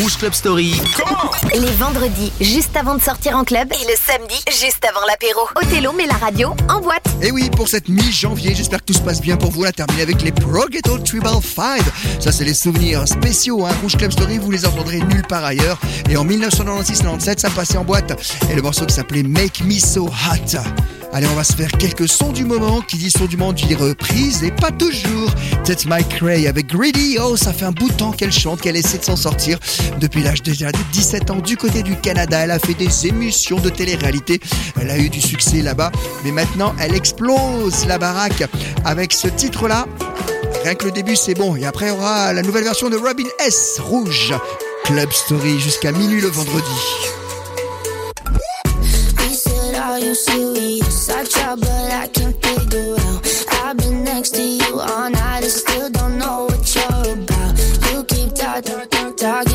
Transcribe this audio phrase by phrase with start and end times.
[0.00, 0.80] Rouge Club Story.
[1.52, 3.68] Les vendredis, juste avant de sortir en club.
[3.72, 5.40] Et le samedi, juste avant l'apéro.
[5.56, 7.04] Othello met la radio en boîte.
[7.20, 9.62] Et oui, pour cette mi-janvier, j'espère que tout se passe bien pour vous.
[9.62, 11.82] On a terminé avec les Pro Ghetto Tribal 5.
[12.20, 13.66] Ça, c'est les souvenirs spéciaux.
[13.66, 13.72] Hein.
[13.82, 15.78] Rouge Club Story, vous les entendrez nulle part ailleurs.
[16.08, 18.12] Et en 1996-97, ça passait en boîte.
[18.50, 21.01] Et le morceau qui s'appelait Make Me So Hot.
[21.14, 22.80] Allez, on va se faire quelques sons du moment.
[22.80, 25.30] Qui dit son du moment dit reprise et pas toujours.
[25.62, 27.18] C'est Mike Ray avec Greedy.
[27.22, 29.58] Oh, ça fait un bout de temps qu'elle chante, qu'elle essaie de s'en sortir.
[30.00, 33.68] Depuis l'âge de 17 ans du côté du Canada, elle a fait des émissions de
[33.68, 34.40] télé-réalité.
[34.80, 35.92] Elle a eu du succès là-bas.
[36.24, 38.44] Mais maintenant, elle explose la baraque
[38.84, 39.86] avec ce titre-là.
[40.64, 41.56] Rien que le début, c'est bon.
[41.56, 43.80] Et après, on aura la nouvelle version de Robin S.
[43.82, 44.32] Rouge.
[44.84, 47.21] Club Story jusqu'à minuit le vendredi.
[49.98, 51.10] You serious?
[51.10, 53.20] I try, but I can't figure out.
[53.64, 57.52] I've been next to you all night and still don't know what you're about.
[57.92, 59.51] You keep talking, talking,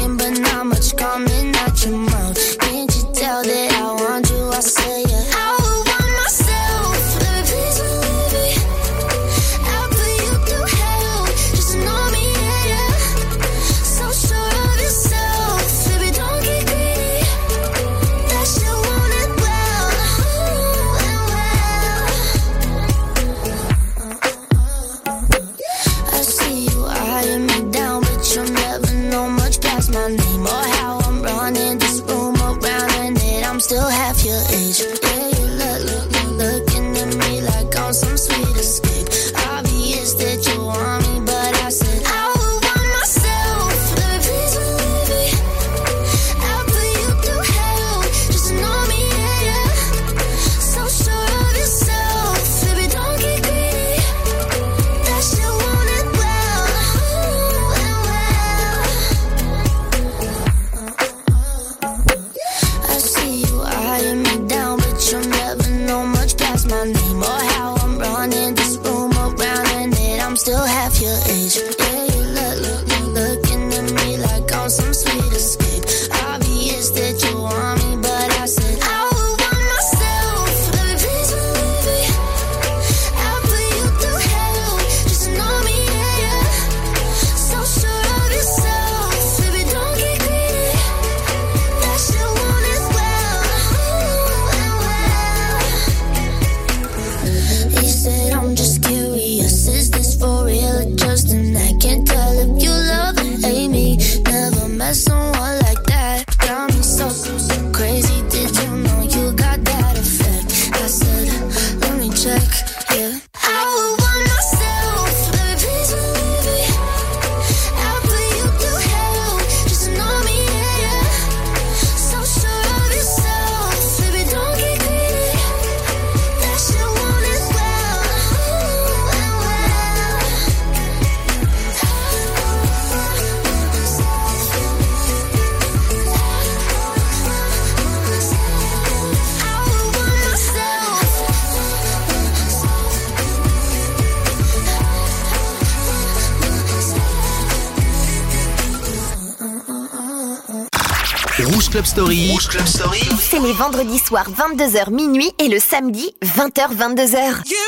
[151.97, 152.29] Story.
[152.31, 153.01] Rouge Club Story.
[153.19, 157.49] C'est les vendredis soirs 22h minuit et le samedi 20h 22h.
[157.49, 157.66] You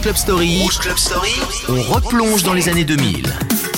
[0.00, 0.62] Club Story.
[0.62, 1.32] Rouge Club Story.
[1.68, 3.75] On replonge dans les années 2000.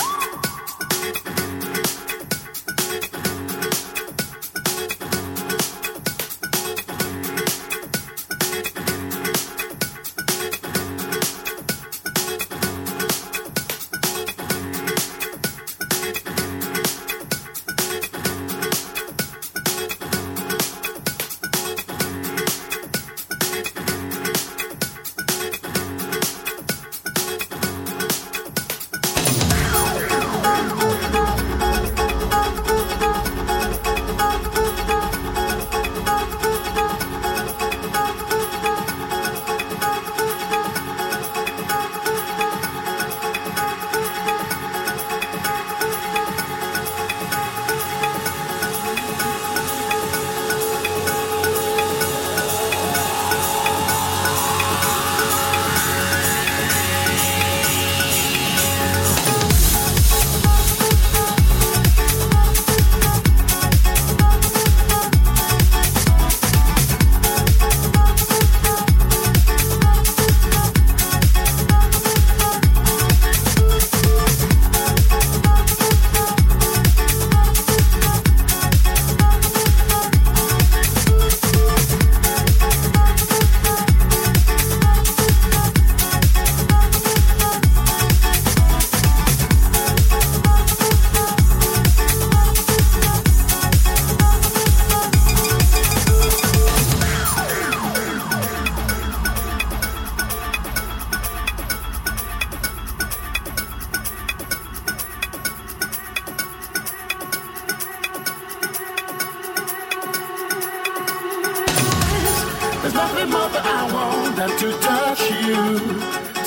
[113.19, 115.77] More that I want than to touch you,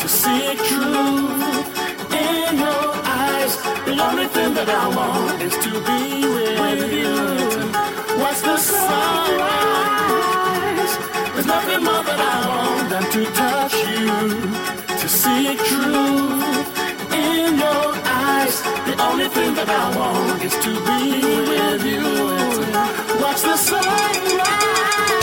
[0.00, 1.69] to see truth
[2.10, 3.52] in your eyes.
[3.84, 7.14] The only thing that I want is to be with you.
[8.20, 9.52] Watch the sunrise.
[11.34, 14.08] There's nothing more that I want than to touch you,
[15.00, 16.66] to see truth
[17.12, 17.94] in your
[18.25, 18.56] eyes.
[18.88, 21.00] The only thing that I want is to be
[21.50, 22.08] with you.
[23.22, 25.21] Watch the sunrise.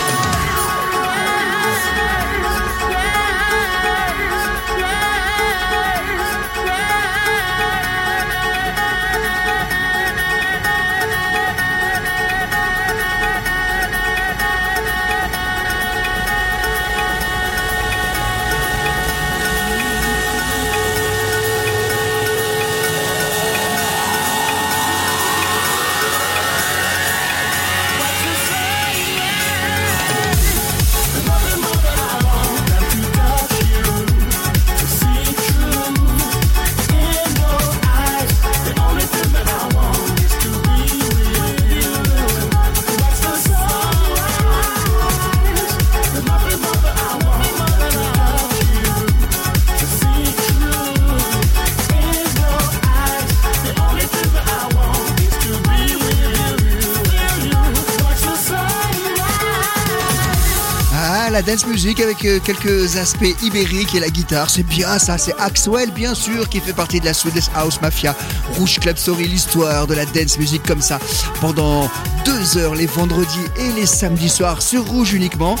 [61.40, 65.34] La dance music avec euh, quelques aspects ibériques et la guitare, c'est bien ça, c'est
[65.38, 68.14] Axwell bien sûr qui fait partie de la Swedish House Mafia.
[68.58, 70.98] Rouge Club Story, l'histoire de la dance music comme ça
[71.40, 71.90] pendant
[72.26, 75.56] deux heures les vendredis et les samedis soirs sur Rouge uniquement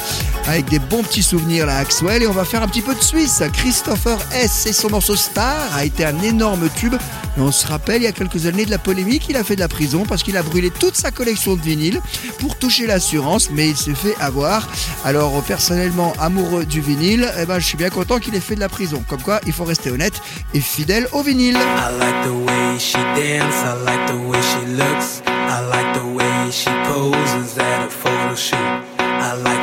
[0.50, 3.00] avec des bons petits souvenirs là Axwell et on va faire un petit peu de
[3.00, 3.40] Suisse.
[3.52, 8.02] Christopher S et son morceau Star a été un énorme tube et on se rappelle
[8.02, 10.24] il y a quelques années de la polémique, il a fait de la prison parce
[10.24, 12.00] qu'il a brûlé toute sa collection de vinyles
[12.40, 14.68] pour toucher l'assurance mais il s'est fait avoir.
[15.04, 18.60] Alors personnellement amoureux du vinyle, eh ben, je suis bien content qu'il ait fait de
[18.60, 19.04] la prison.
[19.08, 20.20] Comme quoi il faut rester honnête
[20.52, 21.56] et fidèle au vinyle.
[21.56, 26.04] I like the way she dance, I like the way she looks, I like the
[26.04, 29.00] way she poses at a photo shoot.
[29.22, 29.59] I like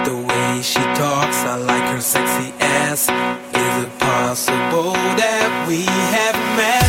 [1.68, 3.10] like her sexy ass.
[3.10, 6.87] Is it possible that we have met?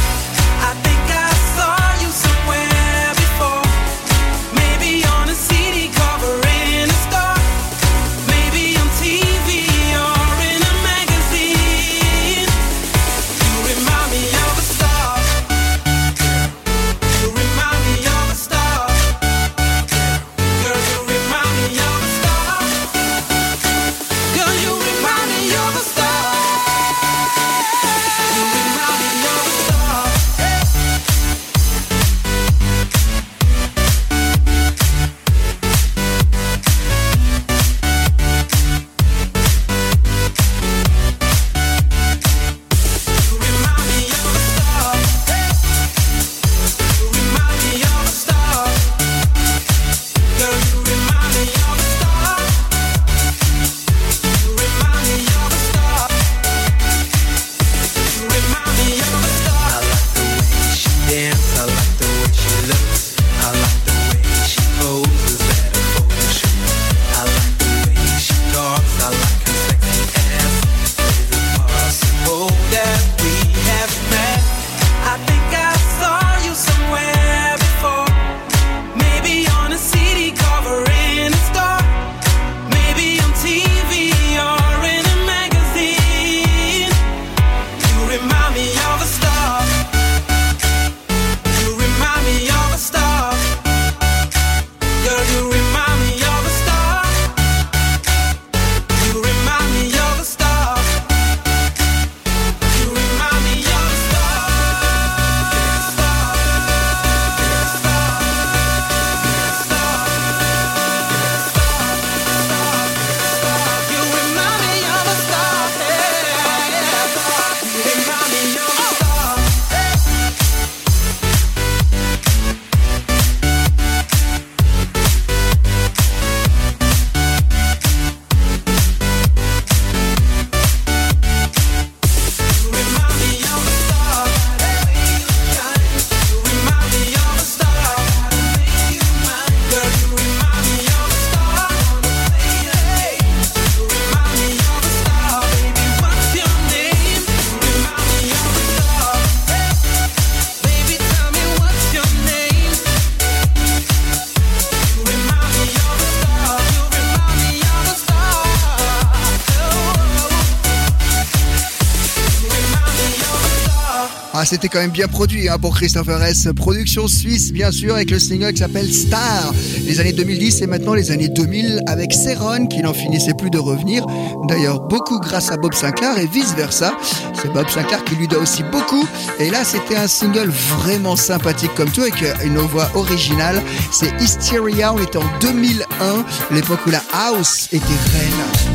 [164.48, 166.48] C'était quand même bien produit hein, pour Christopher S.
[166.56, 169.52] Production suisse, bien sûr, avec le single qui s'appelle Star.
[169.84, 173.58] Les années 2010 et maintenant les années 2000 avec Céron qui n'en finissait plus de
[173.58, 174.06] revenir.
[174.48, 176.96] D'ailleurs, beaucoup grâce à Bob Sinclair et vice versa.
[177.34, 179.06] C'est Bob Sinclair qui lui doit aussi beaucoup.
[179.38, 183.60] Et là, c'était un single vraiment sympathique comme tout avec une voix originale.
[183.92, 184.94] C'est Hysteria.
[184.94, 186.24] On était en 2001,
[186.54, 188.67] l'époque où la house était reine.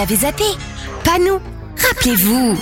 [0.00, 0.44] L'avez zappé
[1.04, 1.38] Pas nous.
[1.76, 2.56] Rappelez-vous.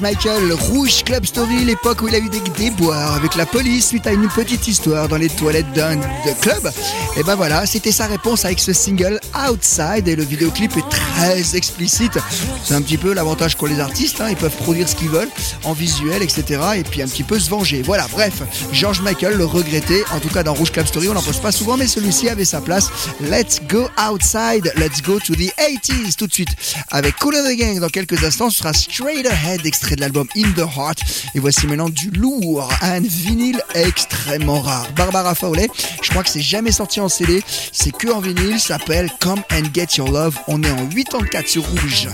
[0.00, 4.06] Michael, Rouge Club Story, l'époque où il a eu des déboires avec la police suite
[4.06, 5.98] à une petite histoire dans les toilettes d'un
[6.40, 6.70] club.
[7.16, 11.56] Et ben voilà, c'était sa réponse avec ce single Outside et le vidéoclip est très
[11.56, 12.18] explicite.
[12.64, 15.28] C'est un petit peu l'avantage qu'ont les artistes, hein, ils peuvent produire ce qu'ils veulent
[15.64, 16.60] en visuel, etc.
[16.76, 17.82] Et puis un petit peu se venger.
[17.82, 21.22] Voilà, bref, George Michael le regrettait, en tout cas dans Rouge Club Story, on n'en
[21.22, 22.90] pose pas souvent, mais celui-ci avait sa place.
[23.20, 26.50] Let's go outside, let's go to the 80s tout de suite.
[26.90, 30.50] Avec Cool the Gang dans quelques instants, ce sera Straight Ahead, extrait de l'album In
[30.52, 30.98] the Heart.
[31.34, 34.88] Et voici maintenant du lourd, un vinyle extrêmement rare.
[34.96, 35.68] Barbara Fowley,
[36.02, 39.72] je crois que c'est jamais sorti en CD, c'est que en vinyle, s'appelle Come and
[39.72, 40.38] Get Your Love.
[40.46, 42.08] On est en 84 sur Rouge.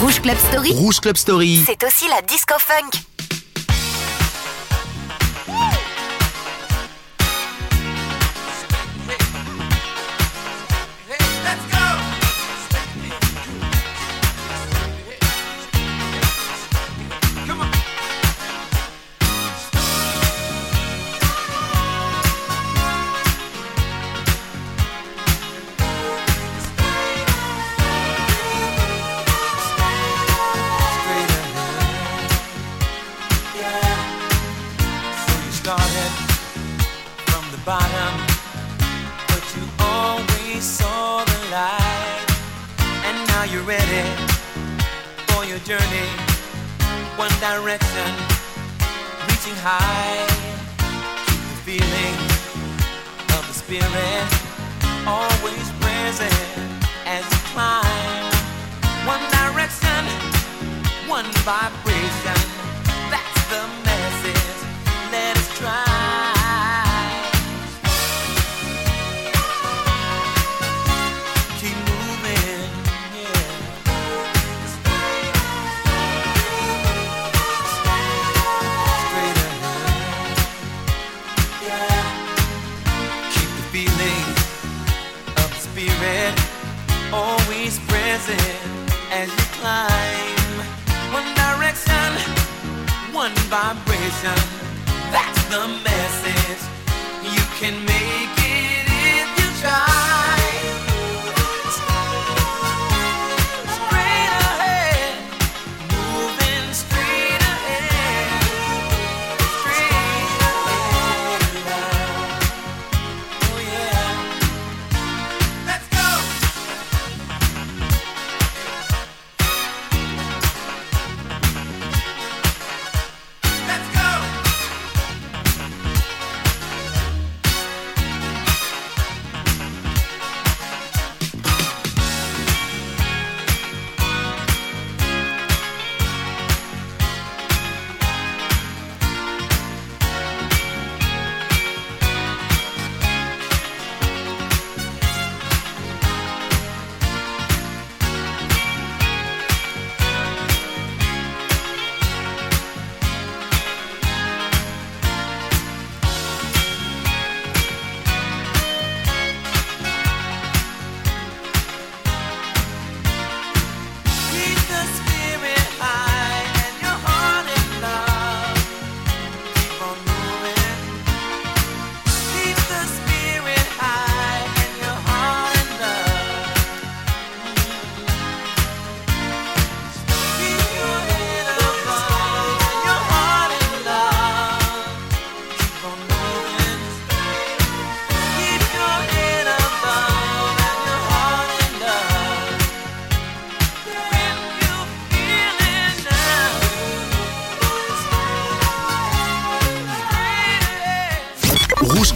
[0.00, 0.72] Rouge Club Story.
[0.74, 1.64] Rouge Club Story.
[1.64, 3.13] C'est aussi la disco funk.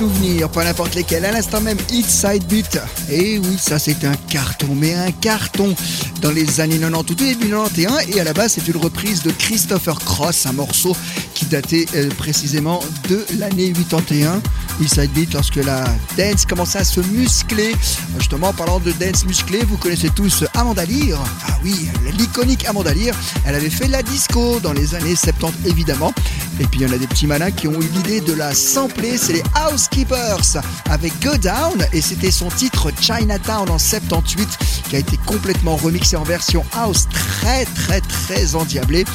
[0.00, 1.26] Souvenirs, pas n'importe lesquels.
[1.26, 2.80] À l'instant même, Hit Side Beat.
[3.10, 5.74] Et oui, ça c'est un carton, mais un carton
[6.22, 8.08] dans les années 90, tout début 91.
[8.08, 10.96] Et à la base, c'est une reprise de Christopher Cross, un morceau
[11.34, 12.80] qui datait euh, précisément
[13.10, 14.40] de l'année 81.
[14.80, 15.84] Hit Side Beat, lorsque la
[16.16, 17.76] dance commençait à se muscler.
[18.18, 21.22] Justement, en parlant de dance musclée, vous connaissez tous Amanda Lear.
[21.46, 21.74] Ah oui,
[22.16, 23.14] l'iconique Amanda Lear.
[23.44, 26.14] Elle avait fait la disco dans les années 70, évidemment.
[26.60, 28.54] Et puis il y en a des petits malins qui ont eu l'idée de la
[28.54, 34.46] sampler, c'est les Housekeepers avec Go Down et c'était son titre Chinatown en 78
[34.90, 39.06] qui a été complètement remixé en version house très très très endiablée.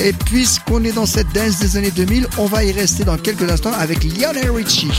[0.00, 3.48] Et puisqu'on est dans cette dance des années 2000, on va y rester dans quelques
[3.50, 4.90] instants avec Lionel Richie.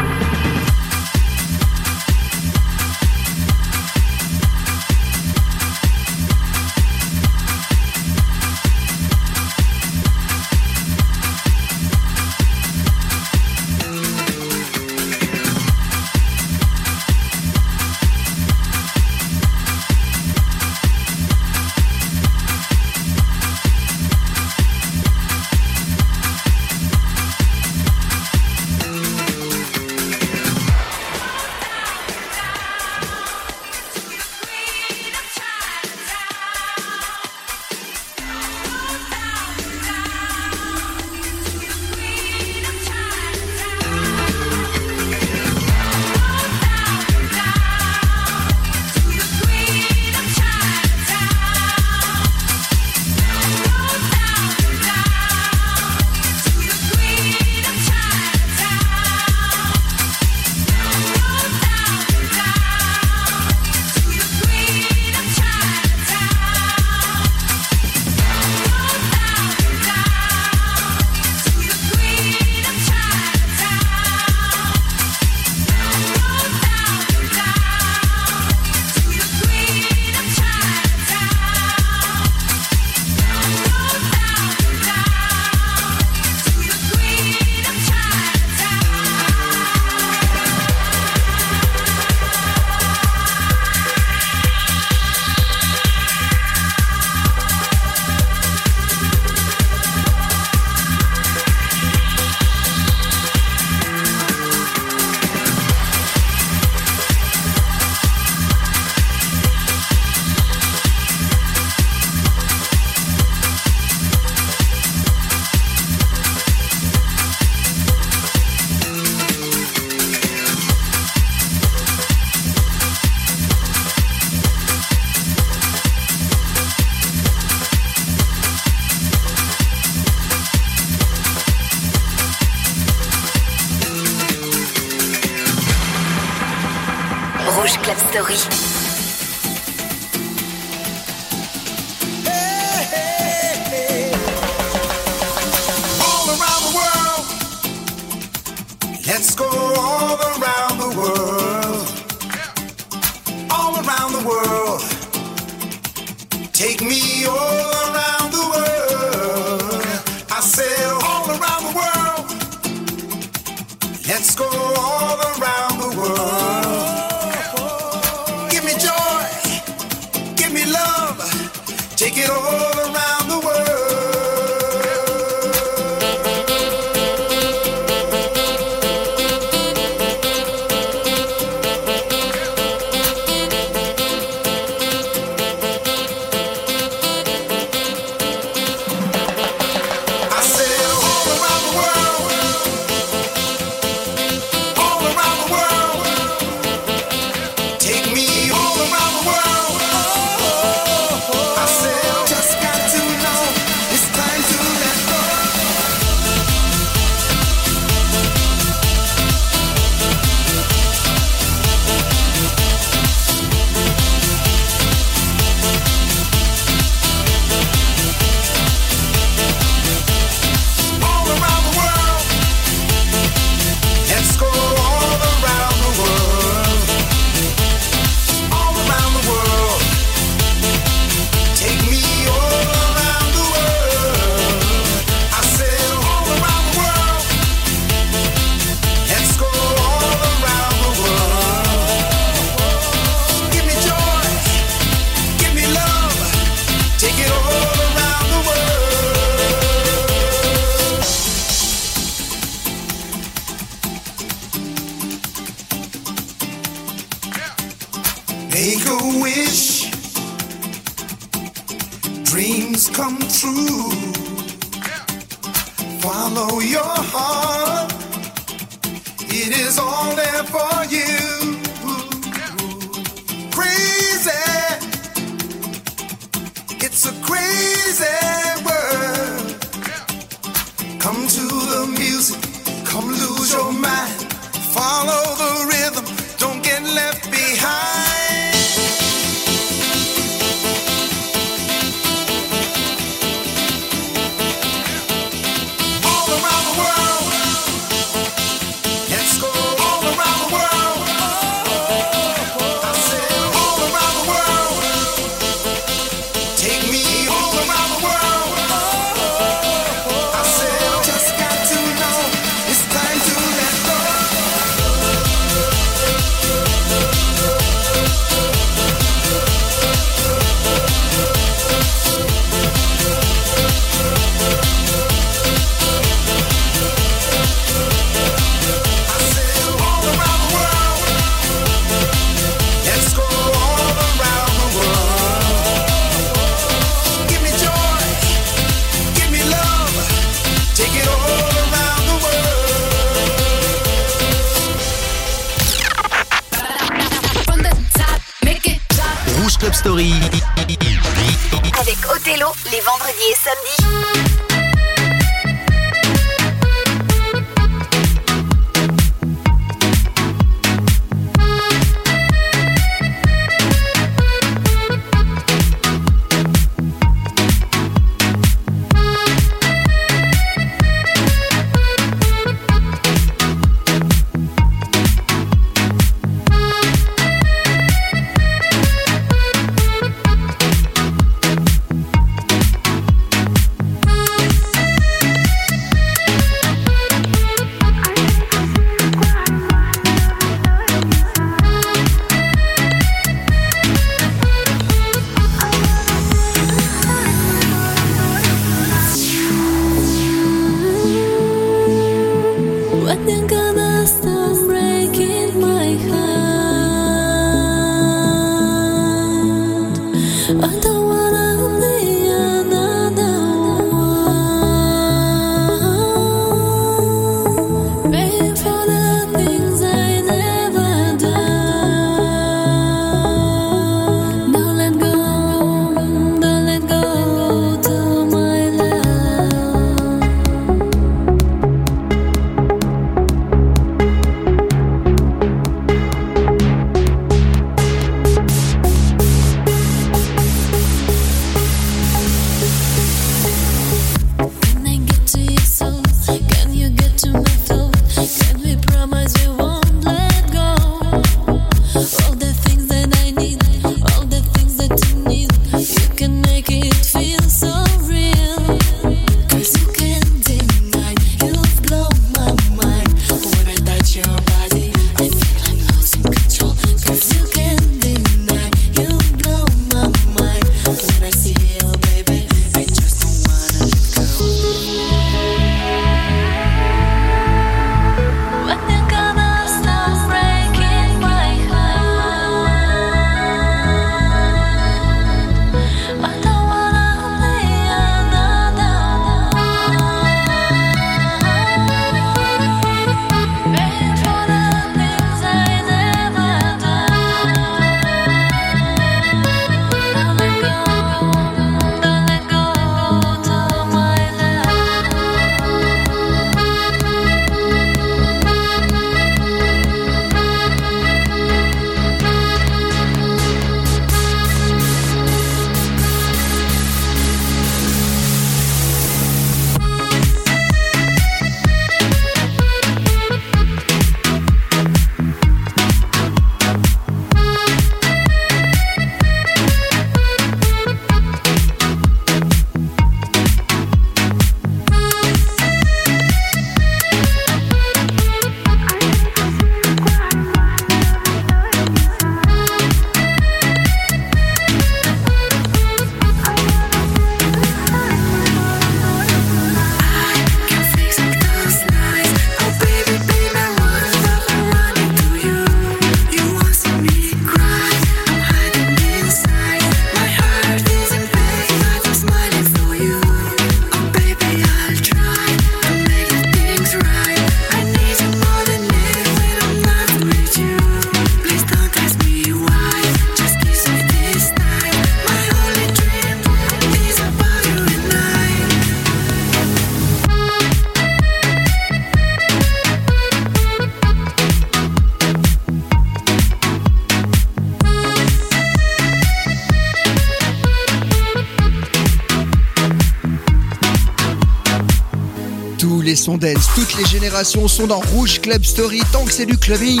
[596.24, 600.00] Toutes les générations sont dans Rouge Club Story tant que c'est du clubbing.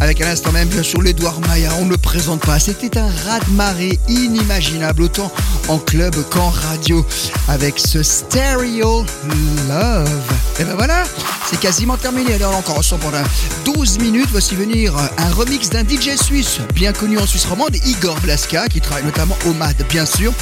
[0.00, 2.58] Avec à l'instant même, bien sûr, l'Edouard Maya, on ne le présente pas.
[2.58, 5.30] C'était un raz-de-marée inimaginable, autant
[5.68, 7.06] en club qu'en radio,
[7.46, 9.04] avec ce Stereo
[9.68, 10.10] Love.
[10.58, 11.04] Et ben voilà,
[11.48, 12.34] c'est quasiment terminé.
[12.34, 13.22] Alors encore ensemble pendant
[13.64, 18.18] 12 minutes, voici venir un remix d'un DJ suisse, bien connu en Suisse romande, Igor
[18.22, 20.32] Blaska, qui travaille notamment au MAD, bien sûr.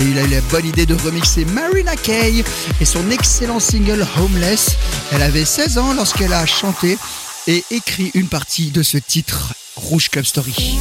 [0.00, 2.44] Et il a eu la bonne idée de remixer Marina Kaye
[2.80, 4.76] et son excellent single Homeless.
[5.12, 6.98] Elle avait 16 ans lorsqu'elle a chanté
[7.46, 10.78] et écrit une partie de ce titre Rouge Club Story.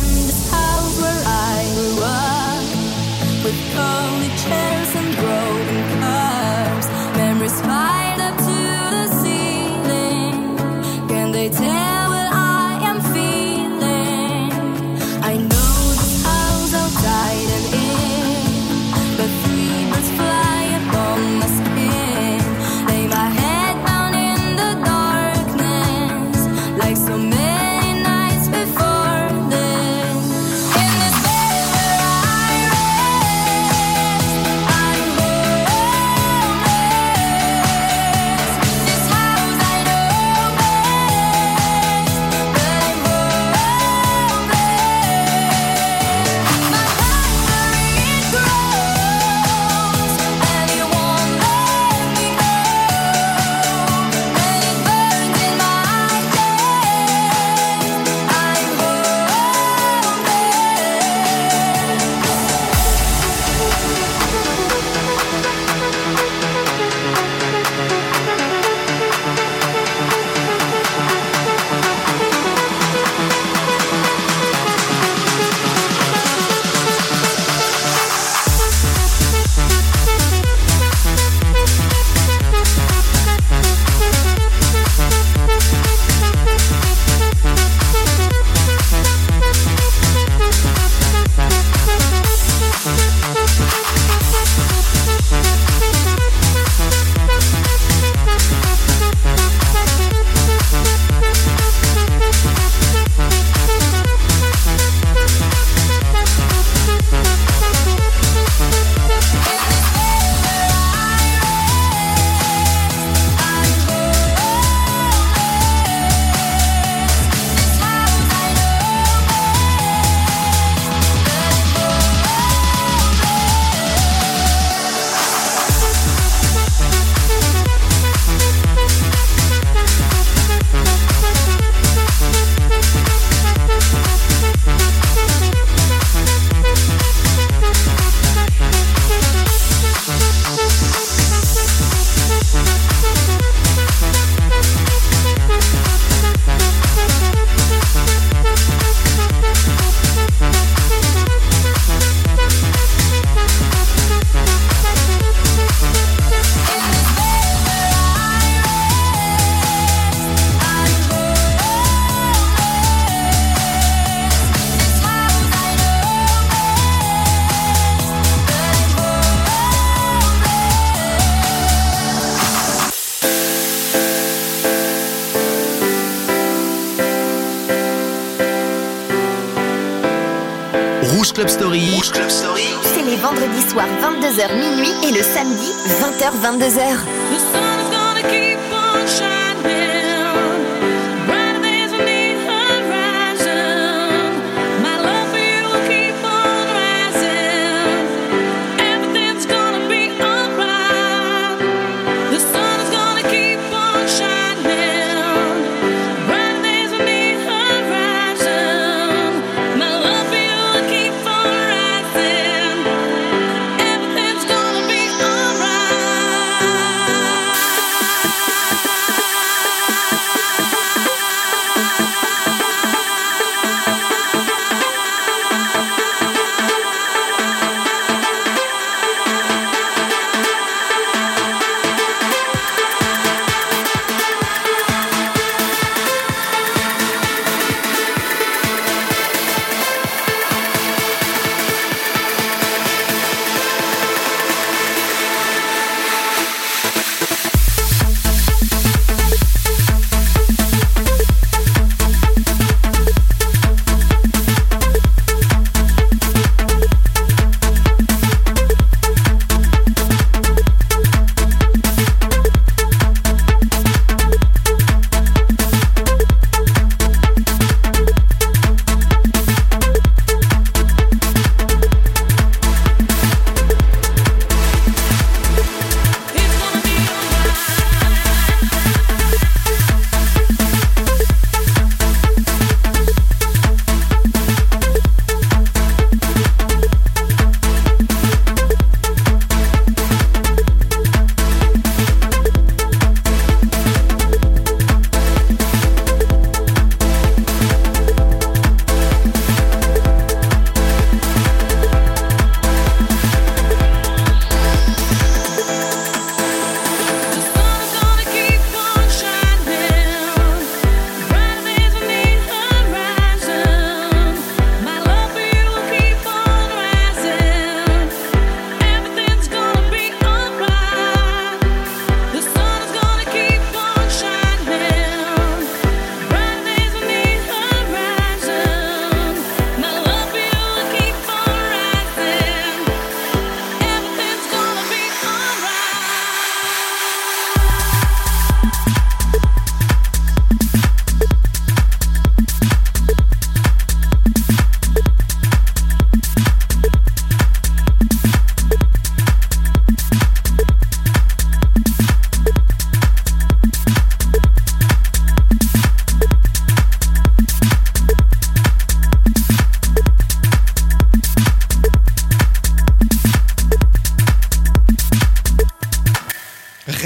[185.88, 187.21] 20h 22h.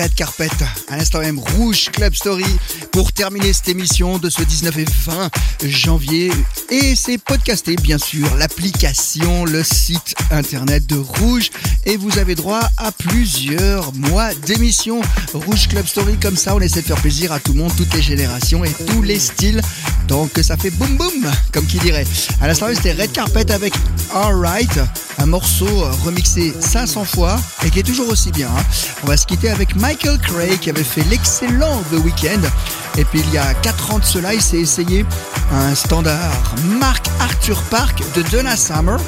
[0.05, 0.49] Red Carpet,
[0.87, 2.45] à l'instant même Rouge Club Story
[2.91, 5.29] pour terminer cette émission de ce 19 et 20
[5.63, 6.31] janvier.
[6.69, 11.49] Et c'est podcasté bien sûr, l'application, le site internet de Rouge.
[11.85, 15.01] Et vous avez droit à plusieurs mois d'émission
[15.33, 16.17] Rouge Club Story.
[16.21, 18.71] Comme ça, on essaie de faire plaisir à tout le monde, toutes les générations et
[18.85, 19.59] tous les styles.
[20.07, 22.05] Donc ça fait boum boum, comme qui dirait.
[22.41, 23.73] À l'instant même, c'était Red Carpet avec
[24.13, 24.79] Alright,
[25.17, 25.65] un morceau
[26.03, 28.49] remixé 500 fois et qui est toujours aussi bien.
[28.49, 28.63] hein.
[29.03, 32.41] On va se quitter avec Michael Craig qui avait fait l'excellent The Weeknd.
[32.97, 35.05] Et puis il y a 4 ans de cela, il s'est essayé
[35.53, 38.99] un standard Mark Arthur Park de Donna Summer.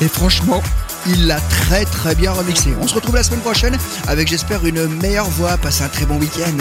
[0.00, 0.62] Et franchement,
[1.06, 2.72] il l'a très très bien remixé.
[2.80, 3.76] On se retrouve la semaine prochaine
[4.08, 5.58] avec j'espère une meilleure voix.
[5.58, 6.56] Passez un très bon week-end.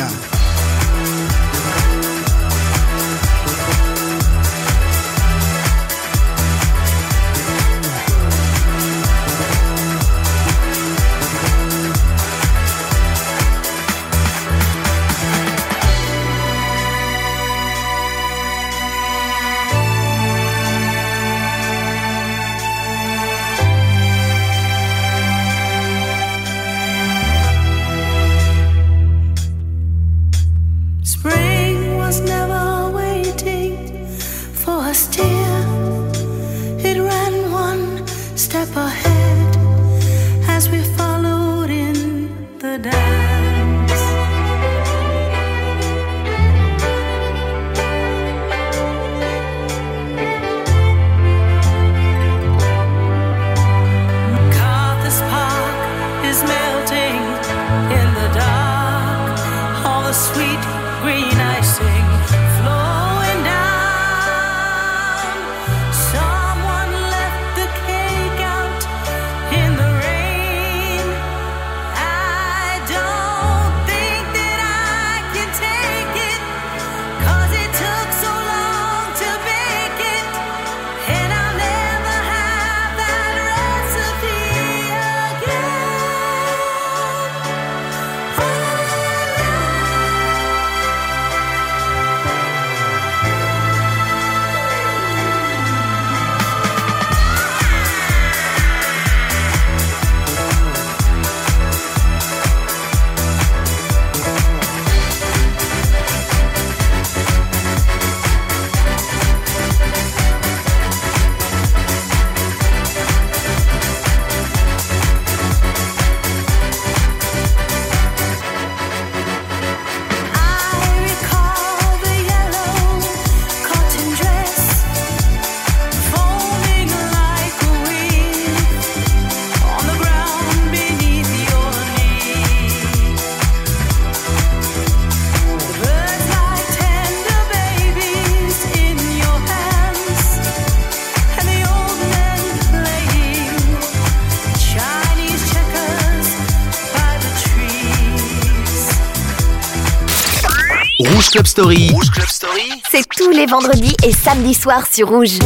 [151.32, 151.89] Club Story.
[151.91, 152.71] Rouge Club Story.
[152.89, 155.38] C'est tous les vendredis et samedis soirs sur Rouge.